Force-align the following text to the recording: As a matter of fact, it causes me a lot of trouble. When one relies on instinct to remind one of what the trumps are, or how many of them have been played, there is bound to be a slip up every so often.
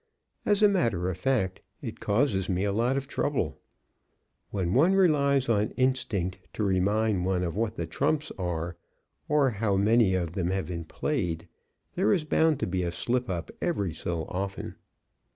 As 0.47 0.63
a 0.63 0.67
matter 0.67 1.11
of 1.11 1.17
fact, 1.19 1.61
it 1.79 1.99
causes 1.99 2.49
me 2.49 2.63
a 2.63 2.71
lot 2.73 2.97
of 2.97 3.07
trouble. 3.07 3.59
When 4.49 4.73
one 4.73 4.95
relies 4.95 5.47
on 5.47 5.69
instinct 5.77 6.39
to 6.53 6.63
remind 6.63 7.23
one 7.23 7.43
of 7.43 7.55
what 7.55 7.75
the 7.75 7.85
trumps 7.85 8.31
are, 8.35 8.77
or 9.29 9.51
how 9.51 9.77
many 9.77 10.15
of 10.15 10.31
them 10.31 10.49
have 10.49 10.69
been 10.69 10.85
played, 10.85 11.47
there 11.93 12.11
is 12.11 12.23
bound 12.23 12.59
to 12.61 12.65
be 12.65 12.81
a 12.81 12.91
slip 12.91 13.29
up 13.29 13.51
every 13.61 13.93
so 13.93 14.25
often. 14.25 14.73